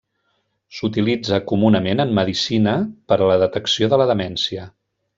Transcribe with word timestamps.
S'utilitza 0.77 1.39
comunament 1.51 2.03
en 2.05 2.15
medicina 2.21 2.75
per 3.13 3.19
a 3.23 3.31
la 3.33 3.39
detecció 3.47 3.93
de 3.95 4.05
la 4.05 4.13
demència. 4.15 4.69